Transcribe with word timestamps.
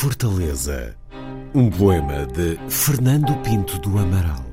Fortaleza, 0.00 0.94
um 1.52 1.68
poema 1.68 2.24
de 2.24 2.56
Fernando 2.68 3.34
Pinto 3.42 3.80
do 3.80 3.98
Amaral. 3.98 4.47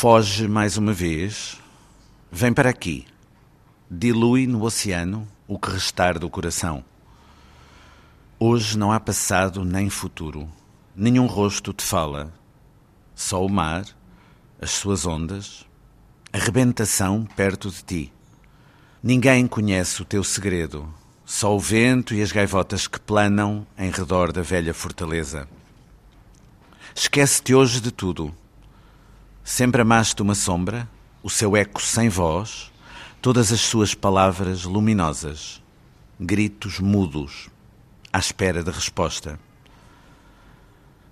Foge 0.00 0.48
mais 0.48 0.78
uma 0.78 0.94
vez, 0.94 1.58
vem 2.32 2.54
para 2.54 2.70
aqui, 2.70 3.04
dilui 3.90 4.46
no 4.46 4.64
oceano 4.64 5.28
o 5.46 5.58
que 5.58 5.70
restar 5.70 6.18
do 6.18 6.30
coração. 6.30 6.82
Hoje 8.38 8.78
não 8.78 8.90
há 8.90 8.98
passado 8.98 9.62
nem 9.62 9.90
futuro, 9.90 10.48
nenhum 10.96 11.26
rosto 11.26 11.74
te 11.74 11.84
fala, 11.84 12.32
só 13.14 13.44
o 13.44 13.48
mar, 13.50 13.84
as 14.58 14.70
suas 14.70 15.04
ondas, 15.04 15.66
a 16.32 16.38
rebentação 16.38 17.28
perto 17.36 17.70
de 17.70 17.82
ti. 17.84 18.12
Ninguém 19.02 19.46
conhece 19.46 20.00
o 20.00 20.06
teu 20.06 20.24
segredo, 20.24 20.88
só 21.26 21.54
o 21.54 21.60
vento 21.60 22.14
e 22.14 22.22
as 22.22 22.32
gaivotas 22.32 22.88
que 22.88 22.98
planam 22.98 23.66
em 23.76 23.90
redor 23.90 24.32
da 24.32 24.40
velha 24.40 24.72
fortaleza. 24.72 25.46
Esquece-te 26.94 27.54
hoje 27.54 27.82
de 27.82 27.90
tudo 27.90 28.34
Sempre 29.50 29.82
amaste 29.82 30.22
uma 30.22 30.36
sombra, 30.36 30.88
o 31.24 31.28
seu 31.28 31.56
eco 31.56 31.82
sem 31.82 32.08
voz, 32.08 32.70
todas 33.20 33.50
as 33.50 33.60
suas 33.60 33.96
palavras 33.96 34.62
luminosas, 34.62 35.60
gritos 36.20 36.78
mudos, 36.78 37.50
à 38.12 38.20
espera 38.20 38.62
de 38.62 38.70
resposta. 38.70 39.40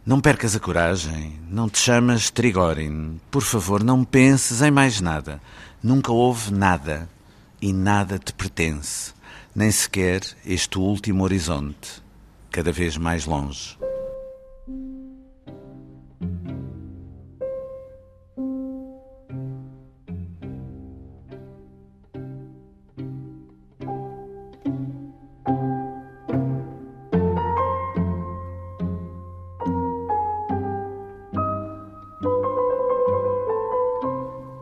Não 0.06 0.21
percas 0.21 0.54
a 0.54 0.60
coragem, 0.60 1.41
não 1.50 1.69
te 1.69 1.81
chamas 1.81 2.31
Trigorin. 2.31 3.21
Por 3.28 3.43
favor, 3.43 3.82
não 3.82 4.04
penses 4.04 4.62
em 4.62 4.71
mais 4.71 5.00
nada. 5.00 5.43
Nunca 5.82 6.12
houve 6.12 6.54
nada 6.54 7.10
e 7.60 7.72
nada 7.72 8.21
te 8.21 8.32
pertence, 8.32 9.15
nem 9.53 9.72
sequer 9.72 10.22
este 10.47 10.78
último 10.78 11.25
horizonte, 11.25 12.00
cada 12.53 12.71
vez 12.71 12.97
mais 12.97 13.27
longe. 13.27 13.77